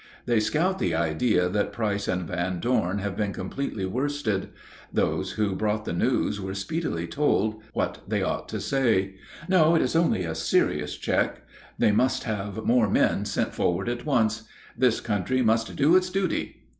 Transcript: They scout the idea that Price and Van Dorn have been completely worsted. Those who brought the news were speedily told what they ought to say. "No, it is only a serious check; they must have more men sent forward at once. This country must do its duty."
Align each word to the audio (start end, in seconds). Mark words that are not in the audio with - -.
They 0.25 0.39
scout 0.39 0.79
the 0.79 0.95
idea 0.95 1.47
that 1.47 1.71
Price 1.71 2.07
and 2.07 2.27
Van 2.27 2.59
Dorn 2.59 2.97
have 2.97 3.15
been 3.15 3.31
completely 3.33 3.85
worsted. 3.85 4.49
Those 4.91 5.33
who 5.33 5.55
brought 5.55 5.85
the 5.85 5.93
news 5.93 6.41
were 6.41 6.55
speedily 6.55 7.05
told 7.05 7.61
what 7.73 7.99
they 8.07 8.23
ought 8.23 8.49
to 8.49 8.59
say. 8.59 9.17
"No, 9.47 9.75
it 9.75 9.81
is 9.83 9.95
only 9.95 10.23
a 10.25 10.33
serious 10.33 10.97
check; 10.97 11.43
they 11.77 11.91
must 11.91 12.23
have 12.23 12.65
more 12.65 12.89
men 12.89 13.25
sent 13.25 13.53
forward 13.53 13.87
at 13.87 14.03
once. 14.03 14.45
This 14.75 15.01
country 15.01 15.43
must 15.43 15.75
do 15.75 15.95
its 15.95 16.09
duty." 16.09 16.63